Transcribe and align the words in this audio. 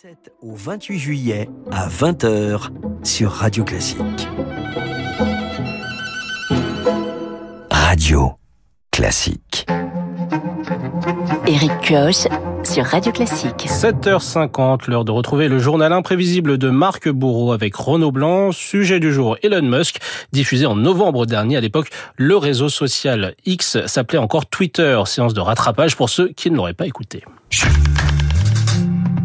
17 0.00 0.30
au 0.42 0.54
28 0.54 0.98
juillet 0.98 1.48
à 1.72 1.88
20h 1.88 2.68
sur 3.02 3.32
Radio 3.32 3.64
Classique. 3.64 4.28
Radio 7.68 8.34
Classique. 8.92 9.66
Eric 11.48 11.72
Kioch 11.82 12.28
sur 12.62 12.84
Radio 12.84 13.10
Classique. 13.10 13.66
7h50, 13.66 14.88
l'heure 14.88 15.04
de 15.04 15.10
retrouver 15.10 15.48
le 15.48 15.58
journal 15.58 15.92
imprévisible 15.92 16.58
de 16.58 16.70
Marc 16.70 17.08
Bourreau 17.08 17.50
avec 17.50 17.74
Renaud 17.74 18.12
Blanc. 18.12 18.52
Sujet 18.52 19.00
du 19.00 19.12
jour, 19.12 19.36
Elon 19.42 19.62
Musk, 19.62 19.96
diffusé 20.30 20.66
en 20.66 20.76
novembre 20.76 21.26
dernier. 21.26 21.56
À 21.56 21.60
l'époque, 21.60 21.88
le 22.14 22.36
réseau 22.36 22.68
social 22.68 23.34
X 23.46 23.84
s'appelait 23.86 24.18
encore 24.18 24.46
Twitter. 24.46 25.00
Séance 25.06 25.34
de 25.34 25.40
rattrapage 25.40 25.96
pour 25.96 26.08
ceux 26.08 26.28
qui 26.28 26.52
ne 26.52 26.56
l'auraient 26.56 26.72
pas 26.72 26.86
écouté. 26.86 27.24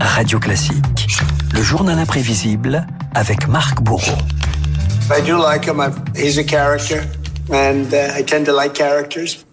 Radio 0.00 0.38
Classique. 0.38 1.08
Le 1.52 1.62
journal 1.62 1.98
imprévisible 1.98 2.86
avec 3.14 3.46
Marc 3.48 3.82
Bourreau. 3.82 4.16
I 5.10 5.20
do 5.22 5.36
like 5.36 5.66
him. 5.66 5.80
He's 6.16 6.38
a 6.38 6.44
character, 6.44 7.02
and 7.52 7.92
uh, 7.92 8.18
I 8.18 8.24
tend 8.24 8.44
to 8.46 8.54
like 8.54 8.74
characters. 8.74 9.44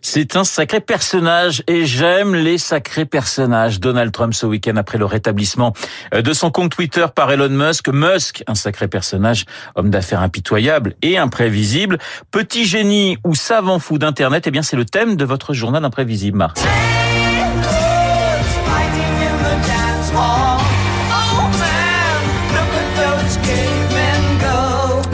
C'est 0.00 0.36
un 0.36 0.44
sacré 0.44 0.80
personnage 0.80 1.64
et 1.66 1.86
j'aime 1.86 2.34
les 2.34 2.58
sacrés 2.58 3.06
personnages. 3.06 3.80
Donald 3.80 4.12
Trump 4.12 4.34
ce 4.34 4.46
week-end 4.46 4.76
après 4.76 4.98
le 4.98 5.06
rétablissement 5.06 5.72
de 6.12 6.32
son 6.32 6.50
compte 6.50 6.70
Twitter 6.70 7.06
par 7.12 7.32
Elon 7.32 7.48
Musk. 7.48 7.88
Musk, 7.88 8.44
un 8.46 8.54
sacré 8.54 8.86
personnage, 8.86 9.44
homme 9.74 9.90
d'affaires 9.90 10.20
impitoyable 10.20 10.94
et 11.02 11.18
imprévisible. 11.18 11.98
Petit 12.30 12.66
génie 12.66 13.16
ou 13.24 13.34
savant 13.34 13.78
fou 13.78 13.98
d'Internet, 13.98 14.46
eh 14.46 14.50
bien 14.50 14.62
c'est 14.62 14.76
le 14.76 14.84
thème 14.84 15.16
de 15.16 15.24
votre 15.24 15.54
journal 15.54 15.84
imprévisible, 15.84 16.36
Marc. 16.36 16.58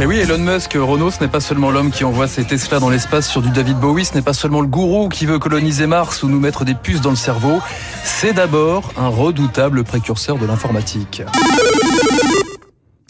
Et 0.01 0.07
oui, 0.07 0.17
Elon 0.19 0.39
Musk, 0.39 0.79
Renault, 0.81 1.11
ce 1.11 1.21
n'est 1.21 1.29
pas 1.29 1.41
seulement 1.41 1.71
l'homme 1.71 1.91
qui 1.91 2.05
envoie 2.05 2.27
ses 2.27 2.45
Tesla 2.45 2.79
dans 2.81 2.89
l'espace 2.89 3.29
sur 3.29 3.43
du 3.43 3.51
David 3.51 3.77
Bowie, 3.77 4.07
ce 4.07 4.15
n'est 4.15 4.23
pas 4.23 4.33
seulement 4.33 4.63
le 4.63 4.67
gourou 4.67 5.11
qui 5.11 5.27
veut 5.27 5.39
coloniser 5.39 5.87
Mars 5.87 6.23
ou 6.23 6.29
nous 6.29 6.41
mettre 6.41 6.65
des 6.65 6.75
puces 6.75 7.03
dans 7.03 7.11
le 7.11 7.17
cerveau, 7.17 7.61
c'est 8.03 8.33
d'abord 8.33 8.95
un 8.97 9.09
redoutable 9.09 9.85
précurseur 9.85 10.39
de 10.39 10.47
l'informatique. 10.47 11.23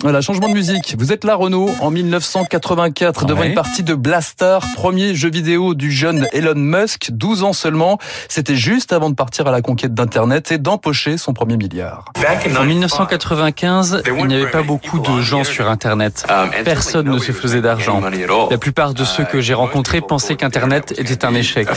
Voilà, 0.03 0.23
changement 0.23 0.49
de 0.49 0.55
musique. 0.55 0.97
Vous 0.99 1.13
êtes 1.13 1.25
là, 1.25 1.35
Renault, 1.35 1.69
en 1.81 1.91
1984, 1.91 3.27
devant 3.27 3.43
une 3.43 3.55
partie 3.55 3.83
de 3.83 3.95
Blastar, 3.95 4.63
premier 4.75 5.15
jeu 5.15 5.31
vidéo 5.31 5.75
du 5.75 5.91
jeune 5.91 6.27
Elon 6.33 6.55
Musk, 6.57 7.11
12 7.11 7.43
ans 7.43 7.53
seulement. 7.53 7.99
C'était 8.29 8.57
juste 8.57 8.95
avant 8.95 9.11
de 9.11 9.15
partir 9.15 9.47
à 9.47 9.51
la 9.51 9.61
conquête 9.61 9.93
d'Internet 9.93 10.53
et 10.53 10.59
d'empocher 10.59 11.19
son 11.19 11.35
premier 11.35 11.59
milliard. 11.59 12.07
En 12.59 12.65
1995, 12.65 14.03
il 14.07 14.27
n'y 14.27 14.35
avait 14.37 14.51
pas 14.51 14.63
beaucoup 14.63 15.01
de 15.01 15.21
gens 15.21 15.45
sur 15.45 15.69
Internet. 15.69 16.27
Personne 16.65 17.11
ne 17.11 17.19
se 17.19 17.33
faisait 17.33 17.61
d'argent. 17.61 18.01
La 18.51 18.59
plupart 18.59 18.95
de 18.95 19.05
ceux 19.05 19.25
que 19.25 19.43
j'ai 19.43 19.55
rencontrés 19.55 20.01
pensaient 20.01 20.37
qu'Internet 20.37 20.95
était 20.97 21.27
un 21.27 21.35
échec. 21.35 21.69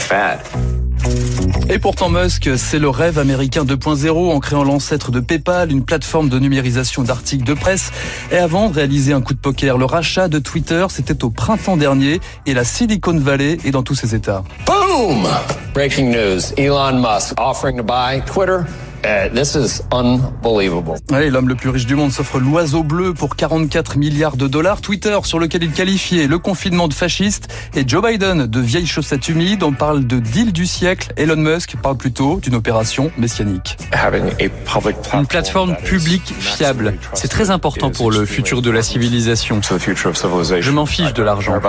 Et 1.68 1.78
pourtant 1.78 2.08
Musk, 2.08 2.50
c'est 2.56 2.78
le 2.78 2.88
rêve 2.88 3.18
américain 3.18 3.64
2.0 3.64 4.32
en 4.32 4.40
créant 4.40 4.64
l'ancêtre 4.64 5.10
de 5.10 5.20
PayPal, 5.20 5.72
une 5.72 5.84
plateforme 5.84 6.28
de 6.28 6.38
numérisation 6.38 7.02
d'articles 7.02 7.44
de 7.44 7.54
presse. 7.54 7.90
Et 8.30 8.36
avant 8.36 8.68
de 8.68 8.74
réaliser 8.74 9.12
un 9.12 9.20
coup 9.20 9.34
de 9.34 9.38
poker, 9.38 9.78
le 9.78 9.84
rachat 9.84 10.28
de 10.28 10.38
Twitter, 10.38 10.86
c'était 10.90 11.24
au 11.24 11.30
printemps 11.30 11.76
dernier 11.76 12.20
et 12.46 12.54
la 12.54 12.64
Silicon 12.64 13.18
Valley 13.18 13.58
est 13.64 13.70
dans 13.70 13.82
tous 13.82 13.94
ses 13.94 14.14
états. 14.14 14.44
Boom! 14.66 15.26
Breaking 15.74 16.10
news. 16.10 16.40
Elon 16.56 17.00
Musk 17.00 17.34
offering 17.38 17.76
to 17.76 17.82
buy 17.82 18.22
Twitter 18.26 18.58
Uh, 19.04 19.28
this 19.34 19.54
is 19.54 19.82
unbelievable. 19.92 20.94
Allez, 21.12 21.28
l'homme 21.28 21.48
le 21.48 21.54
plus 21.54 21.68
riche 21.68 21.84
du 21.84 21.94
monde 21.94 22.10
s'offre 22.10 22.38
l'oiseau 22.38 22.82
bleu 22.82 23.12
pour 23.12 23.36
44 23.36 23.98
milliards 23.98 24.38
de 24.38 24.48
dollars. 24.48 24.80
Twitter, 24.80 25.18
sur 25.24 25.38
lequel 25.38 25.62
il 25.62 25.72
qualifiait 25.72 26.26
le 26.26 26.38
confinement 26.38 26.88
de 26.88 26.94
fasciste, 26.94 27.48
et 27.74 27.86
Joe 27.86 28.02
Biden 28.02 28.46
de 28.46 28.60
vieilles 28.60 28.86
chaussettes 28.86 29.28
humides. 29.28 29.62
On 29.62 29.72
parle 29.72 30.06
de 30.06 30.20
deal 30.20 30.52
du 30.54 30.64
siècle. 30.64 31.12
Elon 31.18 31.36
Musk 31.36 31.76
parle 31.82 31.98
plutôt 31.98 32.40
d'une 32.40 32.54
opération 32.54 33.10
messianique. 33.18 33.76
Une 35.12 35.26
plateforme 35.26 35.76
publique 35.76 36.32
fiable, 36.38 36.94
c'est 37.12 37.28
très 37.28 37.50
important 37.50 37.90
pour 37.90 38.10
le 38.10 38.24
futur 38.24 38.62
de 38.62 38.70
la 38.70 38.82
civilisation. 38.82 39.60
Je 39.60 40.70
m'en 40.70 40.86
fiche 40.86 41.12
de 41.12 41.22
l'argent. 41.22 41.60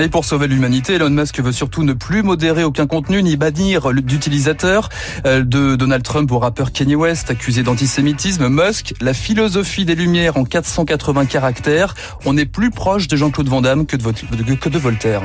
Et 0.00 0.08
pour 0.08 0.24
sauver 0.24 0.48
l'humanité, 0.48 0.94
Elon 0.94 1.10
Musk 1.10 1.40
veut 1.40 1.52
surtout 1.52 1.84
ne 1.84 1.92
plus 1.92 2.24
modérer 2.24 2.64
aucun 2.64 2.88
contenu 2.88 3.22
ni 3.22 3.36
bannir 3.36 3.92
d'utilisateurs 3.92 4.88
euh, 5.24 5.44
de 5.44 5.76
Donald 5.76 6.02
Trump 6.08 6.32
au 6.32 6.38
rappeur 6.38 6.72
Kanye 6.72 6.94
West 6.94 7.30
accusé 7.30 7.62
d'antisémitisme, 7.62 8.48
Musk, 8.48 8.94
la 9.02 9.12
philosophie 9.12 9.84
des 9.84 9.94
Lumières 9.94 10.38
en 10.38 10.44
480 10.44 11.26
caractères. 11.26 11.94
On 12.24 12.34
est 12.38 12.46
plus 12.46 12.70
proche 12.70 13.08
de 13.08 13.16
Jean-Claude 13.16 13.48
Van 13.48 13.60
Damme 13.60 13.84
que 13.84 13.94
de, 13.94 14.54
que 14.54 14.70
de 14.70 14.78
Voltaire. 14.78 15.20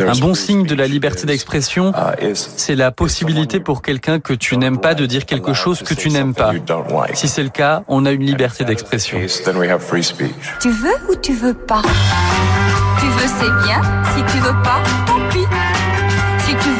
Un 0.00 0.18
bon 0.18 0.34
signe 0.34 0.66
de 0.66 0.74
la 0.74 0.88
liberté 0.88 1.24
d'expression, 1.24 1.92
c'est 2.34 2.74
la 2.74 2.90
possibilité 2.90 3.60
pour 3.60 3.80
quelqu'un 3.80 4.18
que 4.18 4.32
tu 4.32 4.56
n'aimes 4.56 4.80
pas 4.80 4.94
de 4.94 5.06
dire 5.06 5.24
quelque 5.24 5.54
chose 5.54 5.84
que 5.84 5.94
tu 5.94 6.10
n'aimes 6.10 6.34
pas. 6.34 6.50
Si 7.12 7.28
c'est 7.28 7.44
le 7.44 7.50
cas, 7.50 7.84
on 7.86 8.04
a 8.04 8.10
une 8.10 8.24
liberté 8.24 8.64
d'expression. 8.64 9.18
Tu 10.60 10.70
veux 10.70 11.12
ou 11.12 11.14
tu 11.22 11.32
veux 11.32 11.54
pas? 11.54 11.82
Tu 12.98 13.06
veux, 13.06 13.28
c'est 13.38 13.66
bien. 13.66 13.80
Si 14.16 14.32
tu 14.32 14.38
veux 14.38 14.62
pas, 14.64 14.82
tant 15.06 15.20
pis. 15.30 15.63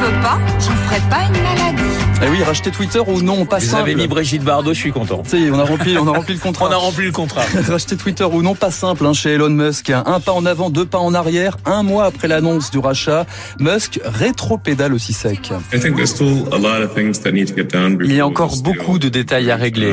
Veux 0.01 0.21
pas, 0.21 0.37
je 0.59 0.71
ne 0.71 0.75
ferai 0.75 0.99
pas 1.09 1.23
une 1.23 1.41
maladie. 1.41 1.94
Eh 2.23 2.29
oui, 2.29 2.41
racheter 2.43 2.71
Twitter 2.71 3.01
ou 3.05 3.21
non, 3.21 3.45
pas 3.45 3.59
Vous 3.59 3.65
simple. 3.65 3.81
avez 3.83 3.95
mis 3.95 4.07
Brigitte 4.07 4.41
Bardot, 4.43 4.73
je 4.73 4.79
suis 4.79 4.91
content. 4.91 5.21
Si, 5.27 5.49
on 5.51 5.59
a 5.59 5.63
rempli, 5.63 5.97
on 5.97 6.07
a 6.07 6.11
rempli 6.11 6.33
le 6.33 6.39
contrat. 6.43 6.67
On 6.69 6.71
a 6.71 6.75
rempli 6.77 7.05
le 7.05 7.11
contrat. 7.11 7.43
Racheter 7.67 7.97
Twitter 7.97 8.23
ou 8.23 8.41
non, 8.41 8.55
pas 8.55 8.71
simple 8.71 9.05
hein, 9.05 9.13
chez 9.13 9.33
Elon 9.33 9.49
Musk. 9.49 9.89
Un 9.91 10.19
pas 10.19 10.31
en 10.31 10.45
avant, 10.45 10.69
deux 10.69 10.85
pas 10.85 10.97
en 10.97 11.13
arrière. 11.13 11.57
Un 11.65 11.83
mois 11.83 12.05
après 12.05 12.27
l'annonce 12.27 12.71
du 12.71 12.79
rachat, 12.79 13.25
Musk 13.59 13.99
rétro-pédale 14.05 14.93
aussi 14.93 15.13
sec. 15.13 15.51
Il 18.05 18.15
y 18.15 18.19
a 18.21 18.25
encore 18.25 18.55
beaucoup 18.63 18.97
de 18.97 19.09
détails 19.09 19.51
à 19.51 19.55
régler. 19.57 19.91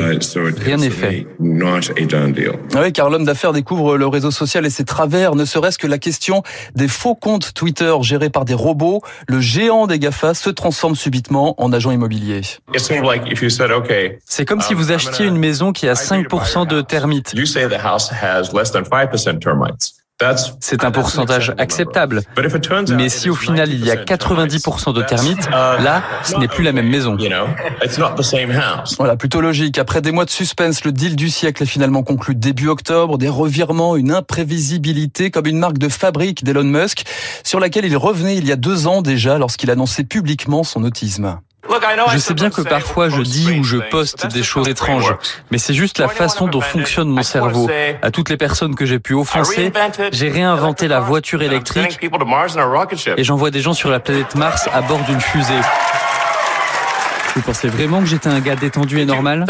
Rien 0.63 0.77
n'est 0.77 0.89
fait. 0.89 1.27
Ah 2.73 2.81
Oui, 2.83 2.93
car 2.93 3.09
l'homme 3.09 3.25
d'affaires 3.25 3.53
découvre 3.53 3.97
le 3.97 4.07
réseau 4.07 4.31
social 4.31 4.65
et 4.65 4.69
ses 4.69 4.85
travers, 4.85 5.35
ne 5.35 5.45
serait-ce 5.45 5.77
que 5.77 5.87
la 5.87 5.97
question 5.97 6.41
des 6.73 6.87
faux 6.87 7.15
comptes 7.15 7.53
Twitter 7.53 7.93
gérés 8.01 8.29
par 8.29 8.45
des 8.45 8.53
robots. 8.55 9.01
Le 9.27 9.39
géant 9.41 9.87
des 9.87 9.99
GAFA 9.99 10.33
se 10.33 10.49
transforme 10.49 10.95
subitement 10.95 11.53
en 11.61 11.71
agent 11.73 11.91
immobilier. 11.91 12.12
C'est 14.25 14.45
comme 14.45 14.61
si 14.61 14.73
vous 14.73 14.91
achetiez 14.91 15.25
une 15.25 15.37
maison 15.37 15.71
qui 15.71 15.87
a 15.87 15.93
5% 15.93 16.67
de 16.67 16.81
termites. 16.81 17.33
C'est 20.59 20.83
un 20.83 20.91
pourcentage 20.91 21.53
acceptable. 21.57 22.21
Mais 22.95 23.09
si 23.09 23.29
au 23.29 23.35
final 23.35 23.73
il 23.73 23.83
y 23.83 23.91
a 23.91 23.95
90% 23.95 24.93
de 24.93 25.01
termites, 25.01 25.49
là, 25.49 26.03
ce 26.23 26.37
n'est 26.37 26.47
plus 26.47 26.63
la 26.63 26.71
même 26.71 26.87
maison. 26.87 27.17
Voilà, 28.97 29.17
plutôt 29.17 29.41
logique. 29.41 29.77
Après 29.79 30.01
des 30.01 30.11
mois 30.11 30.25
de 30.25 30.29
suspense, 30.29 30.85
le 30.85 30.91
deal 30.91 31.15
du 31.15 31.29
siècle 31.29 31.63
est 31.63 31.65
finalement 31.65 32.03
conclu 32.03 32.35
début 32.35 32.67
octobre. 32.69 33.17
Des 33.17 33.27
revirements, 33.27 33.95
une 33.95 34.11
imprévisibilité 34.11 35.31
comme 35.31 35.47
une 35.47 35.57
marque 35.57 35.77
de 35.77 35.89
fabrique 35.89 36.43
d'Elon 36.43 36.63
Musk 36.63 37.03
sur 37.43 37.59
laquelle 37.59 37.85
il 37.85 37.97
revenait 37.97 38.37
il 38.37 38.47
y 38.47 38.51
a 38.51 38.55
deux 38.55 38.87
ans 38.87 39.01
déjà 39.01 39.37
lorsqu'il 39.37 39.71
annonçait 39.71 40.03
publiquement 40.03 40.63
son 40.63 40.83
autisme. 40.83 41.39
Je 42.11 42.17
sais 42.17 42.33
bien 42.33 42.49
que 42.49 42.61
parfois 42.61 43.09
je 43.09 43.21
dis 43.21 43.51
ou 43.59 43.63
je 43.63 43.77
poste 43.89 44.27
des 44.27 44.43
choses 44.43 44.67
étranges, 44.67 45.15
mais 45.51 45.57
c'est 45.57 45.73
juste 45.73 45.97
la 45.97 46.07
façon 46.07 46.47
dont 46.47 46.61
fonctionne 46.61 47.07
mon 47.09 47.23
cerveau. 47.23 47.69
À 48.01 48.11
toutes 48.11 48.29
les 48.29 48.37
personnes 48.37 48.75
que 48.75 48.85
j'ai 48.85 48.99
pu 48.99 49.13
offenser, 49.13 49.71
j'ai 50.11 50.29
réinventé 50.29 50.87
la 50.87 50.99
voiture 50.99 51.41
électrique 51.41 51.97
et 53.17 53.23
j'envoie 53.23 53.49
des 53.51 53.61
gens 53.61 53.73
sur 53.73 53.89
la 53.89 53.99
planète 53.99 54.35
Mars 54.35 54.67
à 54.73 54.81
bord 54.81 54.99
d'une 55.07 55.21
fusée. 55.21 55.53
Vous 57.35 57.41
pensez 57.41 57.67
vraiment 57.67 57.99
que 57.99 58.05
j'étais 58.05 58.29
un 58.29 58.39
gars 58.41 58.55
détendu 58.55 58.99
et 58.99 59.05
normal? 59.05 59.45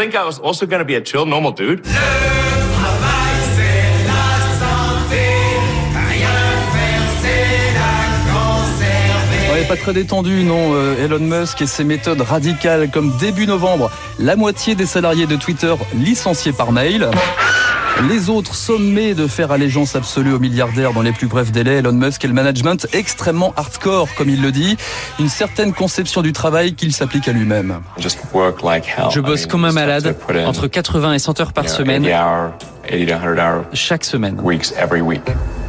Pas 9.68 9.76
très 9.76 9.94
détendu, 9.94 10.44
non. 10.44 10.74
Euh, 10.74 11.04
Elon 11.04 11.20
Musk 11.20 11.62
et 11.62 11.66
ses 11.66 11.84
méthodes 11.84 12.20
radicales, 12.20 12.90
comme 12.90 13.16
début 13.18 13.46
novembre, 13.46 13.90
la 14.18 14.36
moitié 14.36 14.74
des 14.74 14.84
salariés 14.84 15.26
de 15.26 15.36
Twitter 15.36 15.74
licenciés 15.94 16.52
par 16.52 16.70
mail. 16.70 17.08
Les 18.10 18.28
autres 18.28 18.54
sommés 18.54 19.14
de 19.14 19.26
faire 19.26 19.52
allégeance 19.52 19.96
absolue 19.96 20.32
aux 20.34 20.38
milliardaires 20.38 20.92
dans 20.92 21.00
les 21.00 21.12
plus 21.12 21.28
brefs 21.28 21.50
délais, 21.52 21.76
Elon 21.76 21.92
Musk 21.92 22.24
et 22.24 22.28
le 22.28 22.34
management 22.34 22.86
extrêmement 22.92 23.54
hardcore, 23.56 24.08
comme 24.16 24.28
il 24.28 24.42
le 24.42 24.52
dit, 24.52 24.76
une 25.18 25.28
certaine 25.28 25.72
conception 25.72 26.20
du 26.20 26.32
travail 26.32 26.74
qu'il 26.74 26.92
s'applique 26.92 27.28
à 27.28 27.32
lui-même. 27.32 27.80
Je 29.10 29.20
bosse 29.20 29.46
comme 29.46 29.64
un 29.64 29.72
malade, 29.72 30.14
entre 30.44 30.66
80 30.66 31.14
et 31.14 31.18
100 31.18 31.40
heures 31.40 31.52
par 31.52 31.64
semaine, 31.70 32.04
chaque 33.72 34.04
semaine. 34.04 34.36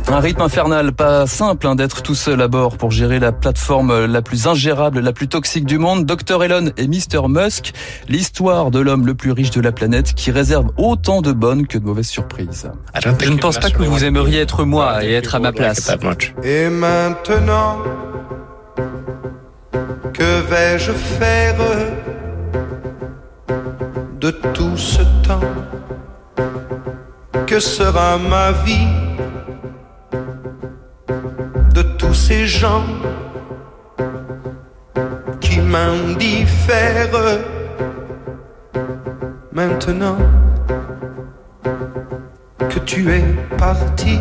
Un 0.08 0.20
rythme 0.20 0.44
infernal, 0.44 0.94
pas 0.94 1.26
simple 1.26 1.68
hein, 1.68 1.76
d'être 1.76 2.02
tout 2.02 2.16
seul 2.16 2.40
à 2.42 2.48
bord 2.48 2.78
pour 2.78 2.92
gérer 2.92 3.20
la 3.20 3.32
plateforme 3.32 4.06
la 4.06 4.22
plus 4.22 4.48
ingérable, 4.48 5.00
la 5.00 5.12
plus 5.12 5.28
toxique 5.28 5.66
du 5.66 5.78
monde. 5.78 6.06
Dr 6.06 6.44
Elon 6.44 6.72
et 6.78 6.88
Mr 6.88 7.28
Musk, 7.28 7.74
l'histoire 8.08 8.72
de 8.72 8.80
l'homme 8.80 9.06
le 9.06 9.16
plus 9.16 9.32
riche 9.32 9.50
de 9.50 9.62
la 9.62 9.72
planète 9.72 10.14
qui 10.14 10.32
réserve 10.32 10.68
autant 10.78 11.22
de 11.22 11.32
bonnes 11.32 11.66
que 11.68 11.78
de 11.78 11.86
mauvaises 11.86 12.08
surprises. 12.08 12.70
Je 13.04 13.30
ne 13.30 13.38
pense 13.38 13.58
pas 13.58 13.72
que 13.72 13.82
vous 13.84 14.04
aimeriez 14.06 14.42
être 14.42 14.64
moi 14.64 15.04
et 15.04 15.12
être 15.14 15.36
à 15.36 15.40
ma 15.40 15.52
place. 15.52 15.92
Et 16.44 16.70
maintenant, 16.70 17.80
que 20.14 20.42
vais-je 20.50 20.92
faire 20.92 21.56
de 24.22 24.32
tout 24.54 24.78
ce 24.78 25.02
temps? 25.28 25.42
Que 27.48 27.60
sera 27.60 28.18
ma 28.18 28.52
vie? 28.52 28.88
Ces 32.28 32.48
gens 32.48 32.84
qui 35.40 35.60
m'indiffèrent 35.62 37.38
maintenant 39.52 40.18
que 42.68 42.80
tu 42.80 43.12
es 43.12 43.24
parti? 43.60 44.18